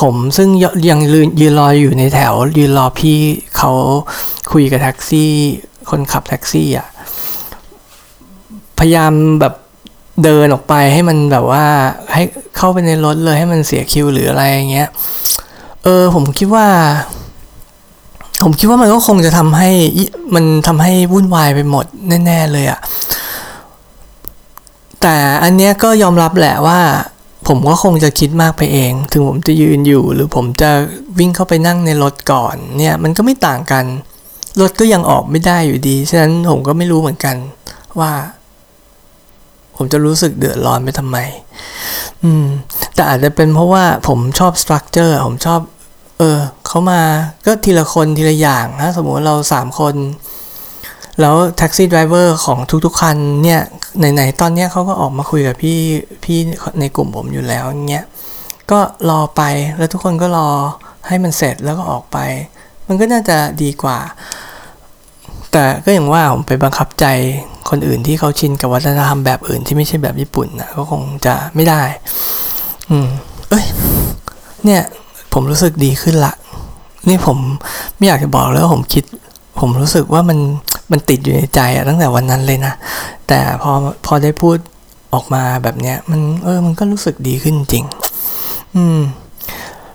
[0.00, 0.48] ผมซึ่ง
[0.90, 1.00] ยัง
[1.40, 3.18] ยืนรออยู่ในแถว ยืนรอพี่
[3.56, 3.72] เขา
[4.52, 5.32] คุยกับแท็กซี่
[5.90, 6.88] คนขับแท็กซี่อะ
[8.78, 9.54] พยายามแบบ
[10.24, 11.64] เดินออกไปให้มันแบบว่า
[12.12, 12.22] ให้
[12.56, 14.88] เข้าไปในรถเลยให้มันเสียคิวหรืออะไรอย่างเงี้ย
[15.84, 16.66] เออผมคิดว่า
[18.42, 19.70] ผมคิดว่ามันก็คงจะทำให้
[20.34, 21.86] มันทำให้วุ่นวายไปหมด
[22.26, 22.80] แน่ ๆ เลยอะ
[25.02, 26.80] แต่อันเนี้ยก็ยอมรับแหละว่า
[27.48, 30.70] ผมก็คงจะคิดมากไปเอง ถึงผมจะยืนอยู่ หรือผมจะ
[31.18, 33.84] วิ่งเข้าไปนั่งในรถก่อน เนี่ย มันก็ไม่ต่างกัน
[34.60, 37.36] รถก็ยังออกไม่ได้อยู่ดี ฉะนั้นผมก็ไม่รู้เหมือนกัน
[38.00, 38.12] ว่า
[39.76, 41.18] ผมจะรู้สึกเดือดร้อนไปทำไม
[42.24, 42.46] อืม
[42.94, 45.60] แต่อาจจะเป็นเพราะว่าผมชอบสตรัคเจอร์ผมชอบ
[46.18, 47.00] เออ เขามา
[47.46, 49.94] ก็ทีละคนทีละอย่างนะสมมติเราสามคน
[51.20, 53.60] แล้วแท็กซี่ดรเวอร์ของทุกๆคันเนี่ย
[53.98, 55.80] ไหนๆตอนเนี้ยเขาก็ออกมาคุยกับพี่
[56.24, 56.38] พี่
[56.80, 58.04] ในกลุ่มผมอยู่แล้วเงี้ย
[58.70, 58.78] ก็
[59.10, 59.42] รอไป
[59.78, 60.48] แล้วทุกคนก็รอ
[61.06, 62.18] ให้มันเสร็จแล้วก็ออกไป
[62.86, 63.98] มันก็น่าจะดีกว่า
[65.52, 67.06] แต่ก็อย่างว่าผมไปบังคับใจ
[67.70, 71.82] คนอื่นที่เขาชินกับวัฒนธรรมแบบอื่นที่ไม่ใช่แบบญี่ปุ่นนะก็คงจะไม่ได้
[72.90, 73.08] อืม
[73.50, 73.64] เอ้ย
[74.64, 74.82] เนี่ย
[75.32, 76.34] ผมรู้สึกดีขึ้นละ
[77.08, 77.38] นี่ผม
[77.96, 79.04] ไม่อยากจะบอกแล้วผมคิด
[79.60, 80.38] ผมรู้สึกว่ามัน
[80.90, 82.72] มันติดอยู่ในใจอะตั้งแต่วันนั้นเลยนะ
[83.28, 83.72] แต่พอ
[84.06, 84.56] พอได้พูด
[85.14, 87.84] ออกมาแบบเนี้ย มัน เออ มันก็รู้สึกดีขึ้นจริง
[88.76, 88.98] อืม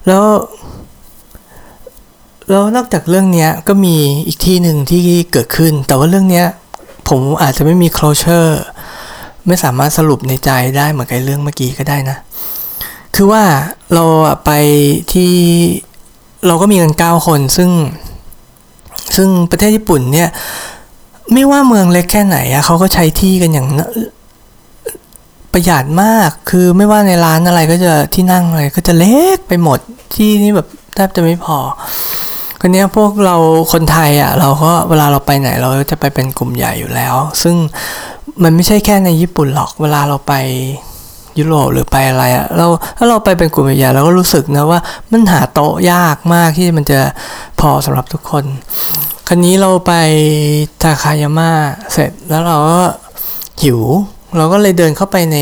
[0.08, 0.24] แล้ว
[2.50, 3.96] แล้วนอกจากเรื่องเนี้ยก็มี
[4.28, 6.46] อีกที่หนึ่งที่เกิดขึ้น แต่ว่าเรื่องเนี้ย
[7.10, 8.52] ผมอาจจะไม่มี closure
[9.48, 12.18] ไม่สามารถสรุปในใจได้เหมือนกับเรื่องเมื่อกี้ก็ได้นะ
[13.16, 13.44] คือว่า
[13.94, 14.04] เรา
[14.46, 14.52] ไป
[15.14, 15.34] ที่
[16.48, 17.70] เราก็มีกันเก้าคนซึ่ง
[19.16, 20.30] ซึ่งประเทศญี่ปุ่นเนี่ย
[21.34, 23.68] ไม่ว่าเมืองเล็กแค่ไหนอะเขาก็ใช้ที่กันอย่าง
[25.54, 29.80] ประหยัดมาก คือไม่ว่าในร้านอะไรก็จะที่นั่งอะไรก็จะเล็กไปหมด
[30.16, 31.58] ที่นี่แบบแทบจะไม่พอ
[32.64, 33.36] คนนี้พวกเรา
[33.74, 37.56] คนไทยอะเราก็เวลาเราไปไหนเราจะไปเป็นกลุ่มใหญ่อยู่แล้ว ซึ่ง
[38.44, 40.34] มันไม่ใช่แค่ในญี่ปุ่นหรอกเวลาเราไป
[41.40, 42.66] ยุโรปหรือไปอะไรอะเรา
[42.98, 44.80] ถ้าเราไปเป็นกลุ่มใหญ่เราก็รู้สึกนะว่า
[45.12, 47.00] มันหาโต๊ะยากมากที่มันจะ
[47.60, 48.46] พอสำหรับทุกคน
[49.28, 49.94] คราวนี้เราไป
[50.82, 51.52] ทาคายาม่า
[51.94, 52.82] เสร็จแล้วเราก็
[53.62, 53.82] หิว
[54.38, 55.38] เราก็เลยเดินเข้าไปใน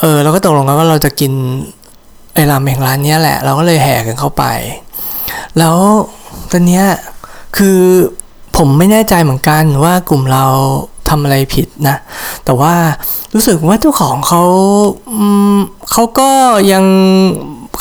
[0.00, 1.32] เออเราก็ตกลงกันว่าเราจะกิน
[2.34, 4.44] ไอรามเมงร้านนี้แหละ เราก็เลยแห่กันเข้าไป
[5.58, 5.76] แล้ว
[6.50, 6.84] ตอนเนี้ย
[7.56, 7.80] คือ
[8.56, 10.44] ผมไม่แน่ใจเหมือนกันว่ากลุ่มเรา
[11.08, 11.96] ทำอะไรผิดนะ
[12.44, 12.74] แต่ว่า
[13.34, 14.42] รู้สึกว่าเจ้าของเขา
[15.92, 16.30] เขาก็
[16.72, 16.84] ยัง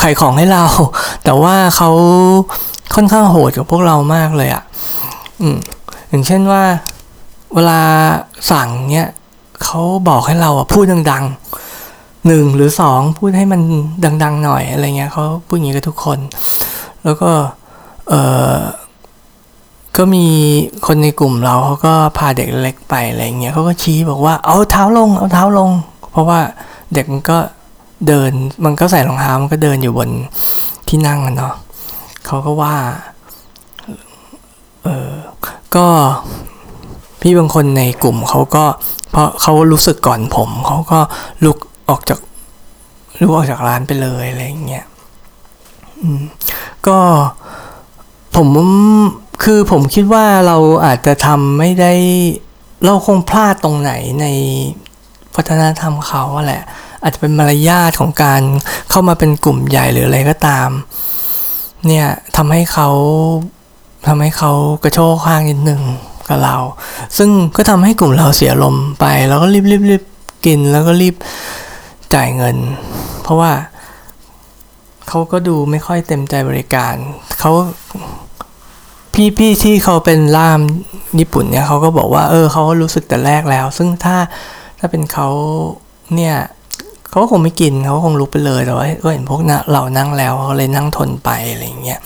[0.01, 0.63] ขายของให้เรา
[1.23, 1.89] แต่ว่าเขา
[2.95, 4.63] ค่อนข้างโหดกับพวกเรามากเลยอะ่ะ
[5.41, 5.57] อืม
[6.09, 6.63] อย่างเช่นว่า
[7.55, 7.81] เวลา
[8.51, 9.09] สั่งเนี้ย
[9.63, 13.61] เขาบอกให้เราอะพูดดังๆหนึ่งหรือสองพูดให้มัน
[14.23, 16.19] ดัง ๆ หน่อยอะไรเงี้ยเขาพูดอย่างนี้กับทุกคน
[17.03, 17.29] แล้วก็
[18.09, 18.13] เอ
[18.55, 18.57] อ
[19.97, 20.25] ก็มี
[20.87, 25.71] คนในกลุ่มเราเขาก็พาเด็กเล็กไปอะไรเงี้ยเขาก็ชี้บอกว่าเอาเท้าลงเอาเท้าลง
[26.11, 26.39] เพราะว่า
[26.93, 27.37] เด็กมันก็
[28.07, 28.31] เดิน
[28.65, 30.09] มันก็ใส่รองเท้ามันก็เดินอยู่บน
[30.87, 31.55] ที่นั่งกันเนาะ
[32.25, 32.75] เขาก็ว่า
[34.83, 35.11] เออ
[35.75, 35.87] ก็
[37.21, 38.65] พี่บางคนในกลุ่มเขาก็
[39.11, 40.99] เพราะเขารู้สึกก่อนผมเขาก็
[41.45, 41.57] ลุก
[41.89, 42.19] ออกจาก
[43.19, 44.85] ลุกออกจากร้านไปเลยอะไรเงี้ย
[46.01, 46.21] อืม
[46.87, 46.97] ก็
[48.35, 48.49] ผม
[49.43, 51.93] คือผมคิดว่าเราอาจจะทำไม่ได้
[52.85, 53.91] เราคงพลาดตรงไหน
[54.21, 54.25] ใน
[55.35, 56.63] วัฒนธรรมเขาแหละ
[57.01, 58.41] อาจจะเป็นมารยาทของการ
[58.89, 60.69] เข้ามาเป็นกลุ่มใหญ่หรืออะไรก็ตาม
[61.87, 62.89] เนี่ยทำให้เขา
[64.07, 64.51] ทำให้เขา
[64.83, 65.81] กระโชกข้างนิดหนึ่ง
[66.29, 66.57] กับเรา
[67.17, 70.03] ซึ่งก็ทำให้กลุ่มเราเสียลมไป แล้วก็รีบรีบรีบ
[70.45, 71.15] กินแล้วก็รีบ
[72.13, 72.55] จ่ายเงิน
[73.23, 73.51] เพราะว่า
[75.07, 76.95] เขาก็ดูไม่ค่อยเต็มใจบริการ
[77.39, 77.51] เขา
[79.13, 80.61] พี่พี่ที่เขาเป็นล่าม
[81.19, 84.17] ญี่ปุ่นเนี่ยเขาก็บอกว่า เออเขาก็รู้สึกแต่แรกแล้ว ซึ่งถ้า
[84.79, 85.27] ถ้าเป็นเขา
[86.15, 86.35] เนี่ย
[87.09, 91.99] เขาคงไม่กินเขาคงลุกไปเลยแต่ว่าก็เห็นพวกนะเรานั่งแล้วเขาเลยนั่งทนไปอะไรเงี้ย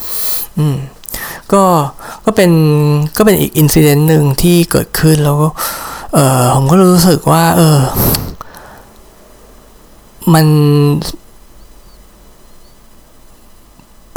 [0.60, 0.78] อืม
[1.54, 1.64] ก็
[2.26, 2.52] ก็เป็น
[3.18, 5.48] ก็เป็นอีกอินซิเดนต์หนึ่งที่เกิดขึ้นแล้วก็
[6.14, 7.80] เออผมก็รู้สึกว่า เออ
[10.34, 10.48] มัน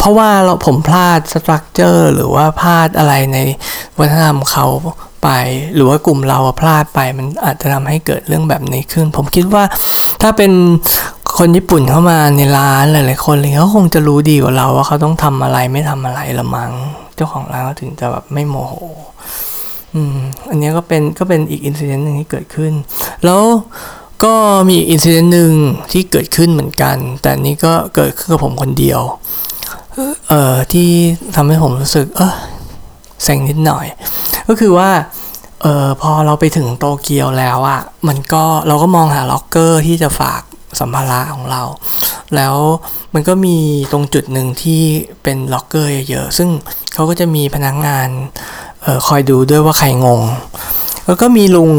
[0.01, 3.39] เพราะว่าเราผมพลาดสตรัคเจอร์หรือว่าพลาดอะไรใน
[3.99, 4.67] วัฒนธรรมเขา
[5.23, 5.29] ไป
[5.75, 9.65] หรือว่ากลุ่มเราพลาดไปมันอาจจะทำให้เกิดเรื่องแบบนี้ขึ้น ผมคิดว่า
[10.23, 10.53] ถ้าเป็น
[11.39, 16.73] คนญี่ปุ่นเข้ามาในร้านหลายๆคนเลยเขาคงจะรู้ดีกว่าเราว่าเขาต้องทำอะไรไม่ทำอะไรละมัง้ง
[17.15, 18.75] เจ้าของร้านเขาถึงจะแบบไม่โมโห
[19.95, 20.17] อืม
[20.49, 22.73] อันนี้ก็เป็นก็เป็นอีก incident หนึ่งที่เกิดขึ้น
[23.25, 23.43] แล้ว
[24.25, 24.35] ก็
[24.69, 25.53] มีอีก incident หนึ่ง
[25.93, 29.01] ที่เกิดขึ้นเหมือนกัน แต่นี้ก็เกิดขึ้นกับผมคนเดียว
[30.29, 30.89] เอ่อที่
[31.37, 32.35] ทำให้ผมรู้สึก เออ
[33.25, 33.87] เซ็งนิดหน่อย
[34.49, 34.91] ก็คือว่า
[35.63, 40.43] เออพอเราไปถึงโตเกียวแล้วอะ่ะมันก็เราก็มองหาล็อกเกอร์ที่จะฝาก
[40.81, 41.63] สัมภาระของเรา
[42.37, 42.55] แล้ว
[43.15, 43.57] มันก็มี
[43.93, 44.83] ตรงจุดหนึ่งที่
[45.23, 46.49] เป็นล็อกเกอร์เยอะๆซึ่ง
[46.95, 48.09] เขาก็จะมีพนักงงาน
[48.85, 50.21] ออคอยดูด้วยว่าใครงง
[51.07, 51.71] แล้วก็มีลุง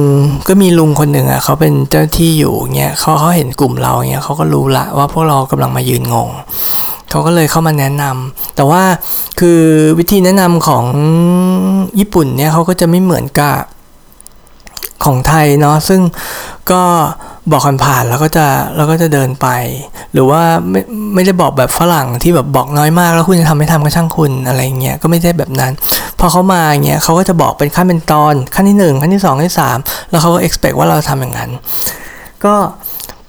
[0.49, 6.29] ก็มีลุงคนหนึ่งอะเขาเป็นเจ้าที่อยู่เงี้ยเขาเขาเห็นกลุ่มเราเงี้ยเขาก็รู้ละว่าพวกเรากำลังมายืนงง
[7.11, 8.83] เขาก็เลยเข้ามาแนะนำแต่ว่า
[9.39, 9.61] คือ
[9.99, 10.85] วิธีแนะนำของ
[11.99, 13.57] ญี่ปุ่นเนี่ยเขาก็จะไม่เหมือนกับ
[15.05, 16.01] ของไทยเนาะซึ่ง
[16.71, 16.83] ก็
[17.51, 18.45] บอกคนผ่านแล้วก็จะ
[18.75, 19.47] แล้วก็จะเดินไป
[20.13, 20.81] หรือว่าไม่
[21.13, 25.71] ไม่ได้บอกแบบฝรั่งที่แบบบอกน้อยมากแล้วคุณจะทำไม่ทำก็ช่างคุณอะไรเงี้ยก็ไม่ได้แบบนั้น
[26.19, 31.49] พอเขามาเงี้ยเขาก็จะบอกเป็นขั้นเป็นตอนขั้นที่ 1 ขั้นที่ 2 ขั้นที่ 3 แล้วเขาก็ expect ว่าเราทำอย่างนั้น
[32.45, 32.55] ก็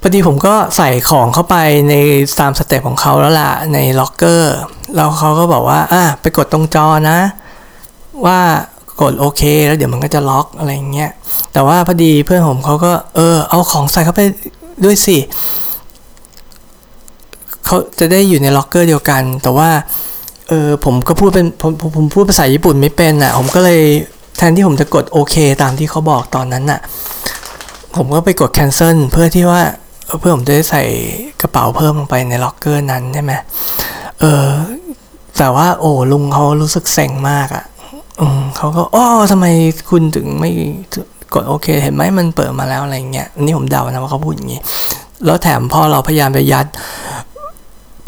[0.05, 1.57] พอดีผมก็ใส่ของเข้าไป
[1.89, 1.95] ใน
[2.41, 4.55] ตามสเต็ปของเขาแล้วล่ะในล็อกเกอร์
[4.97, 7.19] แล้วเขาก็บอกว่าอะไปกดตรงจอนะ
[8.27, 8.39] ว่า
[9.01, 11.11] กดโอเค แล้วเดี๋ยวมันก็จะล็อกอะไรเงี้ย
[11.53, 14.23] แต่ว่าพอดีเพื่อนผมเขาก็เออเอาของใส่เข้าไป
[14.85, 15.19] ด้วยสิ
[17.65, 19.71] เขาจะได้อยู่ในล็อกเกอร์เดียวกัน แต่ว่า
[20.49, 23.81] เออผมก็พูดเป็นผมผมพูดภาษาญี่ปุ่นไม่เป็นอะผมก็เลย
[24.37, 26.81] แทนที่ผมจะกดโอเค ตามที่เขาบอกตอนนั้นอะ
[27.97, 29.63] ผมก็ไปกด cancel เพื่อที่ว่า
[30.21, 30.83] เพื่อผมจะได้ใส่
[31.43, 33.33] กระเป๋าเพิ่มลงไปในล็อกเกอร์นั้นใช่ไหม
[34.21, 34.49] เออ
[35.39, 37.65] แต่ว่าโอ้ลุงเขารู้สึกเซ็งมากอะ่ะ
[38.57, 39.47] เขาก็อ๋อทำไม
[39.91, 40.51] คุณถึงไม่
[41.35, 44.61] กดโอเค เห็นไหมมันเปิดมาแล้วอะไรเงี้ยนี่ผมเดานะว่าเขาพูดอย่างนี้
[45.25, 46.67] แล้วแถมพอเราพยายามไปยัด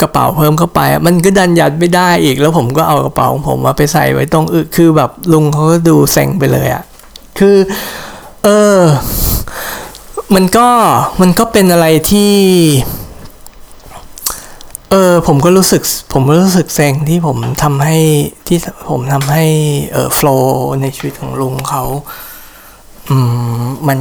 [0.00, 6.84] กระเป๋าเพิ่มเข้าไป มันก็ดันยัดไม่ได้อีก แล้วผมก็เอากระเป๋าของผมมาไปใส่ไว้ตรงอึคือแบบลุงเขาก็ดูเซ็งไปเลยอะ
[7.38, 7.56] คือ
[8.44, 8.80] เออ
[10.34, 10.68] มันก็
[11.20, 12.32] มันก็เป็นอะไรที่
[14.90, 15.82] เออผมก็รู้สึก
[16.12, 17.98] ผมก็รู้สึกเซ็งที่ผมทำให้
[18.46, 18.58] ที่
[18.90, 19.44] ผมทำให้
[19.92, 21.84] เออโฟล์ในชีวิตของลุงเขา
[23.10, 23.16] อื
[23.60, 24.00] มมัน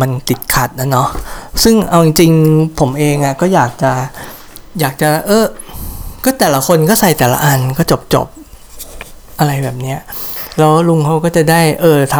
[0.00, 1.08] มันติดขัดนะเนาะ
[1.62, 3.92] ซึ่งเอาจริงๆผมเองอะก็อยากจะ
[4.80, 5.44] อยากจะเออ
[6.24, 8.26] ก็แต่ละคนก็ใส่แต่ละอันก็จบจบ
[9.38, 9.98] อะไรแบบเนี้ย
[10.58, 12.16] แล้วลุงเขาก็จะได้ เออท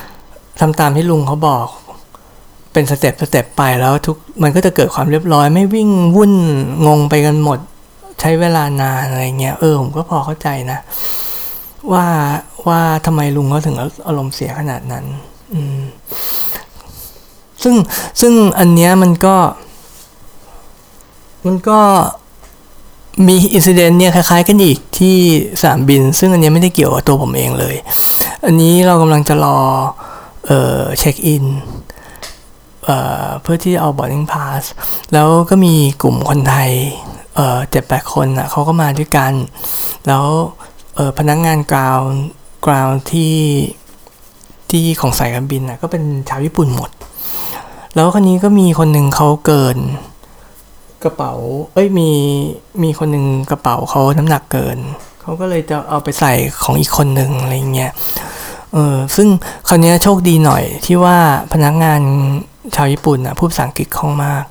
[0.00, 1.66] ทำตามที่ลุงเขาบอก
[2.72, 6.32] เป็นสเต็ปสเต็ปไปแล้วทุกมันก็จะเกิดความเรียบร้อยไม่วิ่งวุ่น
[6.86, 7.58] งงไปกันหมด
[8.20, 10.78] ใช้เวลานานอะไรเงี้ยเออผมก็พอเข้าใจนะ
[11.92, 12.06] ว่า
[12.68, 15.04] ว่าทำไมลุงเขาถึงอารมณ์เสียขนาดนั้น
[15.54, 15.80] อืม
[17.62, 17.74] ซึ่ง
[18.20, 19.36] ซึ่งอันเนี้ยมันก็
[21.46, 21.80] มันก็
[23.26, 25.16] มี incident เนี่ยคล้ายๆกันอีกที่
[25.64, 27.74] สามบิน ซึ่งอันเนี้ยไม่ได้เกี่ยวกับตัวผมเองเลย
[28.46, 29.58] อันนี้เรากำลังจะรอ
[30.46, 31.44] เอ่อเช็คอิน
[33.42, 34.62] เพื่อที่เอา boarding pass
[35.12, 36.70] แล้วก็มีกลุ่มคนไทย
[37.70, 39.32] เจ็ดแปดคนอะเขาก็มาด้วยกัน
[40.06, 40.24] แล้ว
[41.18, 42.00] พนักงานกราว
[42.66, 43.36] กราวที่
[44.70, 46.90] ที่ของสายการบินอะก็เป็นชาวญี่ปุ่นหมด
[47.94, 49.78] แล้วคนนี้ก็มีคนหนึ่งเขาเกิน
[51.04, 51.32] กระเป๋า
[51.74, 52.10] เอ้ยมี
[52.82, 54.78] มีคนหนึ่งกระเป๋าเขาน้ำหนักเกิน
[55.20, 57.92] เขาก็เลยจะเอาไปใส่ของอีกคนหนึ่งอะไรเงี้ย
[58.72, 59.28] เออซึ่ง
[59.68, 61.16] คราวนี้โชคดีหน่อยที่ว่า
[61.52, 62.00] พนักงาน
[62.76, 64.44] ชาวญี่ปุ่นอะพูดภาษาอังกฤษคล่องมาก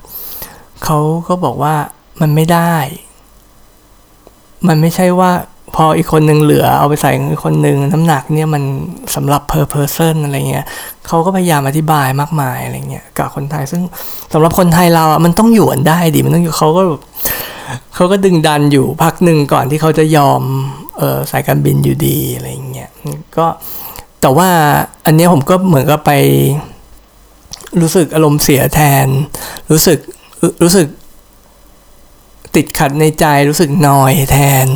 [0.84, 1.76] เขาก็บอกว่า
[2.22, 2.76] มันไม่ได้
[4.67, 5.32] มันไม่ใช่ว่า
[5.76, 8.63] พออีกคนหนึ่งเหลือเอาไปใส่อีกคนหนึ่งน้ำหนักเนี่ยมัน
[9.15, 10.65] สำหรับ per person อะไรเงี้ย
[11.08, 13.82] เขาก็พยายามอธิบายมากมายอะไรเงี้ยกับคนไทย ซึ่ง
[14.34, 16.84] สำหรับคนไทยเราอะมันต้องอยู่กันได้ดิมันต้องอยู่เขาก็
[17.95, 20.41] เขาก็ดึงดันอยู่พักหนึ่งก่อนที่เขาจะยอม
[20.98, 22.89] เออสายการบินอยู่ดีอะไรเงี้ย
[23.38, 23.45] ก็
[24.22, 24.50] แต่ว่า
[25.06, 26.12] อันนี้ผมก็เหมือนกับไป
[27.82, 29.08] รู้สึกอารมณ์เสียแทน
[29.71, 29.99] รู้สึก
[30.63, 30.88] รู้สึก
[32.55, 34.67] ติดขัดในใจรู้สึกนอยแทน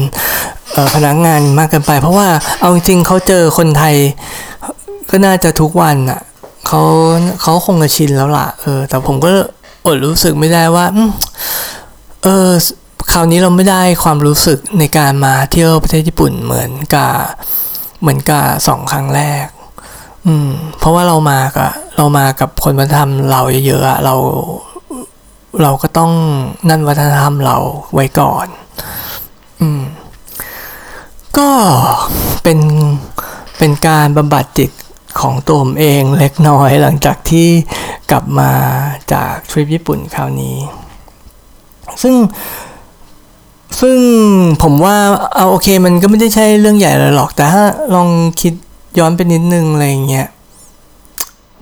[0.96, 2.30] พนักงานมากเกินไป เพราะว่า
[2.60, 3.96] เอาจริงเขาเจอคนไทย
[5.10, 6.22] ก็น่าจะทุกวันอะ
[6.68, 6.82] เขา
[7.42, 9.30] เขาคงจะชินแล้วล่ะเออ แต่ผมก็
[9.86, 10.86] อดรู้สึกไม่ได้ว่า
[12.24, 12.50] เออ
[13.12, 17.14] คราวนี้เราไม่ได้ความรู้สึกในการมาเที่ยวประเทศญี่ปุ่นเหมือนกับ
[18.02, 19.48] เหมือนกับสองครั้งแรก
[20.28, 24.16] อืม เพราะว่าเรามากับเรามากับคนวัฒนธรรมเราเยอะๆเรา
[25.62, 26.12] เราก็ต้อง
[26.70, 27.58] นั่นวัฒนธรรมเรา
[27.94, 28.48] ไว้ก่อน
[29.62, 29.82] อืม
[31.38, 31.50] ก็
[32.44, 32.60] เป็น
[33.58, 34.72] เป็นการบำบัดจิต
[35.20, 37.48] ของตัวผมเองเล็กน้อยหลังจากที่
[38.12, 38.52] กลับมา
[39.14, 40.58] จากทริปญี่ปุ่นคราวนี้
[42.02, 42.16] ซึ่ง
[43.82, 43.98] ซึ่ง
[44.64, 44.98] ผมว่า
[45.36, 47.64] เอาโอเคมันก็ไม่ได้ใช่เรื่องใหญ่เลยหรอก แต่ถ้า
[47.96, 48.10] ลอง
[48.42, 48.54] คิด
[49.00, 50.28] ย้อนไปนิดนึงอะไรเงี้ย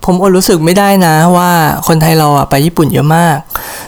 [0.05, 1.51] ผมอดรู้สึกไม่ได้นะว่า
[1.87, 3.37] คนไทยเราอะไปญี่ปุ่นเยอะมาก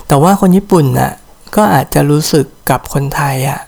[0.08, 1.12] แต่ว่าคนญี่ปุ่นอะ
[1.56, 3.60] ก็อาจจะรู้สึกกับคนไทยอะ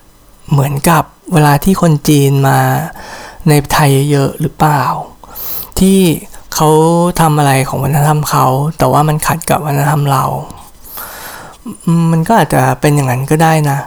[0.50, 2.58] เหมือนกับเวลาที่คนจีนมา
[3.48, 4.82] ในไทยเยอะหรือเปล่า
[5.78, 5.98] ที่
[6.54, 6.68] เขา
[7.20, 8.46] ทำอะไรของวัฒนธรรมเขา
[8.78, 10.24] แต่ว่ามันขัดกับวัฒนธรรมเรา
[12.10, 13.78] มันก็อาจจะเป็นอย่างนั้นก็ได้นะ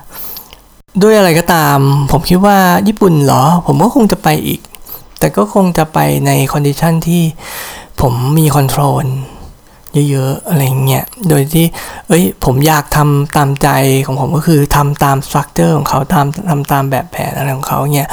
[1.02, 1.78] ด้วยอะไรก็ตาม
[2.12, 4.60] ผมคิดว่าญี่ปุ่นเหรอ ผมก็คงจะไปอีก
[5.20, 7.24] แต่ก็คงจะไปใน condition ที่
[8.02, 9.06] ผมมี control
[10.10, 11.66] เยอะๆ อะไรเงี้ย โดยที่
[12.08, 13.70] เอ้ย ผมอยากทำตามใจ
[14.06, 18.10] ของผมก็คือทำตามสตรัคเจอร์ของเขาทำทำตามแบบแผนอะไรของเขาเงี้ย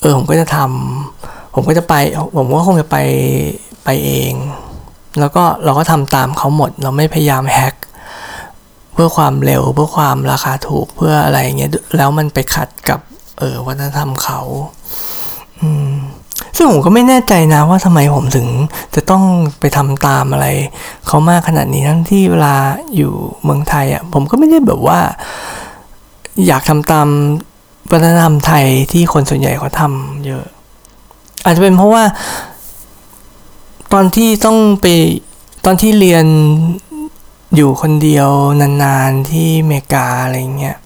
[0.00, 1.94] เออ ผมก็จะทำผมก็จะไป
[2.36, 2.96] ผมก็คงจะไป
[3.84, 4.32] ไปเอง
[5.20, 7.74] แล้วก็เราก็ทำตามเขาหมด เราไม่พยายามแฮก
[8.92, 13.00] เพื่อความเร็ว เพื่อความราคาถูก เพื่ออะไรเงี้ย แล้วมันไปขัดกับ
[13.38, 14.40] เออวัฒนธรรมเขา
[15.60, 15.92] อืม
[16.56, 18.46] ซึ่งผมก็ไม่แน่ใจนะว่าทำไมผมถึง
[18.94, 19.24] จะต้อง
[19.60, 20.46] ไปทำตามอะไร
[21.06, 22.56] เขามากขนาดนี้ทั้งที่เวลา
[22.96, 23.12] อยู่
[23.44, 25.00] เมืองไทยอะผมก็ไม่ได้แบบว่า
[26.46, 27.08] อยากทำตาม
[27.90, 30.44] วัฒนธรรมไทยที่คนส่วนใหญ่เขาทำเยอะ
[31.44, 32.04] อาจจะเป็นเพราะว่า
[33.92, 34.86] ตอนที่ต้องไป
[35.64, 36.26] ตอนที่เรียน
[37.56, 38.28] อยู่คนเดียว
[38.60, 40.76] นานๆที่อเมริกาอะไรเงี้ย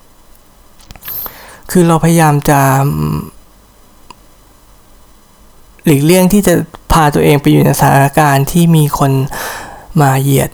[1.70, 2.60] คือเราพยายามจะ
[5.84, 6.54] หลีกเลี่ยงที่จะ
[6.92, 9.12] พาตัวเองไปอยู่ในสถานการณ์ที่มีคน
[10.00, 10.50] มาเหยียด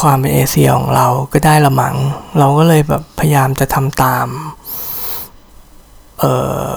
[0.00, 1.96] ความเป็นเอเชียของเราก็ได้ละมัง
[2.38, 4.26] เราก็เลยแบบพยายามจะทำตาม
[6.18, 6.68] เอ่อ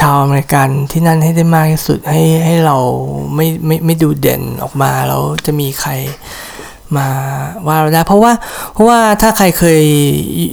[0.00, 2.78] ชาวอเมริกันที่นั่นให้ได้มากที่สุดให้ให้เรา
[3.34, 5.90] ไม่ไม่ไม่ดูเด่นออกมาแล้วจะมีใคร
[6.96, 7.08] มา
[7.66, 8.32] ว่าเราได้เพราะว่า
[8.72, 9.82] เพราะว่าถ้าใครเคย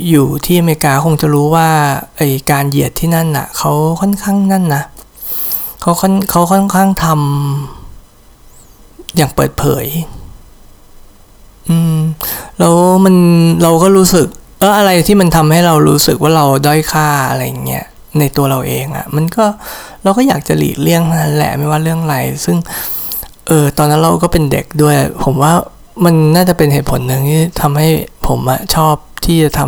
[0.09, 1.69] อยู่ที่อเมริกาคงจะรู้ว่า
[2.17, 2.21] ไอ
[2.51, 3.71] การเหยียดที่นั่นน่ะเขา
[4.01, 4.83] ค่อนข้างนั่นนะ
[5.81, 9.85] เขาค่อนเขาค่อนข้างทำอย่างเปิดเผย
[11.69, 11.97] อืม
[12.59, 13.15] แล้วมัน
[13.63, 14.27] เราก็รู้สึก
[14.59, 17.85] เอออะไรที่มันทำให้เรารู้สึกว่าเราด้อยค่าอะไรเงี้ย
[18.19, 19.45] ในตัวเราเองอะ่ะ มันก็
[20.03, 22.57] เราก็อยากจะหลีกเลี่ยงนั่นแหละไม่ว่าเรื่องอะไร ซึ่ง
[23.47, 25.53] เออตอนนั้นเราก็เป็นเด็กด้วย ผมว่า
[26.05, 27.87] มันน่าจะเป็นเหตุผลหนึ่งที่ทำให้
[28.27, 29.61] ผมอะชอบที่จะท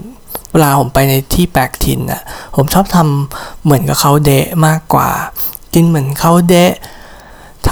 [0.00, 2.22] ำเวลาผมไปในที่แปลกถิ่นอะ
[2.56, 5.10] ผมชอบทำเหมือนกับเขาเดะมากกว่า
[5.78, 6.72] กินเหมือนเขาเดะ
[7.68, 7.70] ท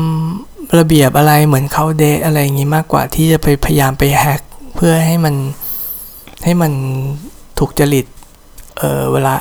[0.00, 4.40] ำระเบียบอะไรเหมือนเขาเดะอะไรอย่างงี้มากกว่าที่จะไปพยายามไปแฮก
[4.74, 5.34] เพื่อให้มัน
[6.44, 6.72] ให้มัน
[7.58, 8.06] ถูกจริต
[8.78, 9.34] เออเวลา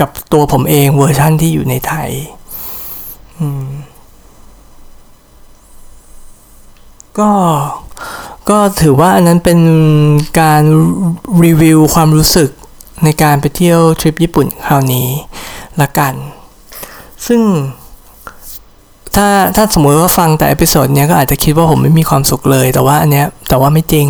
[0.00, 2.10] กับตัวผมเองเวอร์ชั่นที่อยู่ในไทย
[3.38, 3.68] อืม
[7.18, 7.30] ก็
[8.50, 9.60] ก็ถือว่าอันนั้นเป็น
[10.40, 10.62] การ
[11.44, 12.50] รีวิวความรู้สึก
[13.04, 15.08] ในการไปเที่ยวทริปญี่ปุ่นคราวนี้
[15.80, 16.14] ละกัน
[17.26, 17.40] ซึ่ง
[19.14, 24.08] ถ้าถ้าสมมติว่าฟังแต่ episode เนี้ยก็อาจจะคิดว่าผมไม่มีความสุขเลย แต่ว่าอันเนี้ยแต่ว่าไม่จริง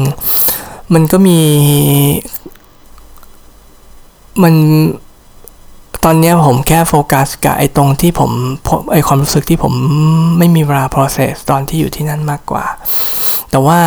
[0.94, 1.40] มันก็มี
[4.42, 4.54] มัน
[6.04, 8.30] ตอนนี้ผมแค่โฟกัสกับไอ้ตรงที่ผม
[8.92, 9.72] ไอ้ความรู้สึกที่ผม
[10.38, 12.64] ไม่มีเวลา process ตอนที่อยู่ที่นั่นมากกว่า
[13.50, 13.78] แต่ว่า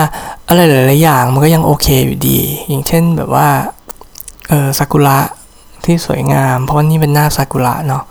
[0.47, 3.47] อะไรหลายๆอย่างมันก็ยังโอเคอยู่ดี อย่างเช่นแบบว่า
[4.49, 5.19] เออซากุระ
[5.86, 8.03] ที่สวยงาม เพราะว่านี่เป็นหน้าซากุระเนาะ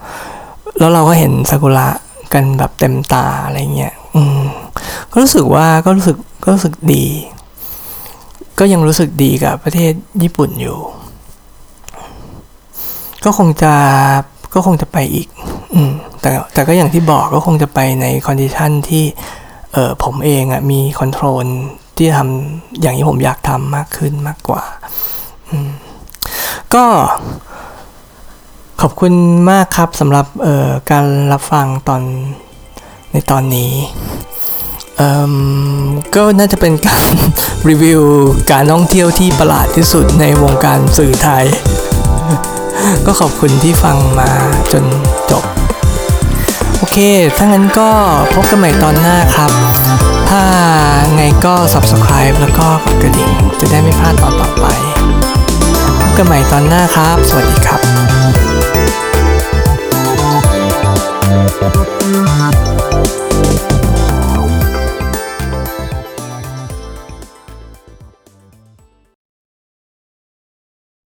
[0.78, 1.88] แล้วเราก็เห็นซากุระ
[2.32, 4.40] กันแบบเต็มตาอะไรเงี้ย อืม
[5.12, 7.04] ก็รู้สึกว่าก็รู้สึกก็รู้สึกดี
[8.58, 10.78] ก็ยังรู้สึกดีกับประเทศญี่ปุ่นอยู่
[13.24, 13.74] ก็คงจะ
[14.54, 15.28] ก็คงจะไปอีก
[15.74, 19.04] อืม แต่แต่ก็อย่างที่บอกก็คงจะไปใน condition ที่
[19.72, 21.46] เออผมเองอะมี control
[21.96, 24.62] ที่ทำอย่างที่ผมอยากทำมากขึ้นมากกว่า
[25.50, 25.70] อืม
[26.74, 26.84] ก็
[28.80, 29.12] ขอบคุณ
[29.50, 32.02] มากครับสำหรับออการรับฟังตอน
[33.12, 33.72] ในตอนนี้
[36.14, 37.12] ก็น่าจะเป็นการ
[37.68, 38.02] รีวิว
[38.50, 41.44] การท่องเที่ยวที่ประหลาดที่สุดในวงการสื่อไทย
[43.06, 44.30] ก็ขอบคุณที่ฟังมา
[44.72, 44.84] จน
[45.30, 45.44] จบ
[46.78, 46.96] โอเค
[47.36, 47.90] ถ้างั้นก็
[48.34, 49.50] พบกันใหม่ตอนหน้าครับ
[50.30, 50.42] ถ้า
[51.16, 53.30] ไงก็ subscribe แล้วก็กดกระดิ่ง
[53.60, 54.66] จะได้ไม่พลาดตอนต่อไป
[56.00, 58.01] พบกันใหม่ตอนหน้าครับ สวัสดีครับ
[61.64, 62.21] Oh, oh, oh,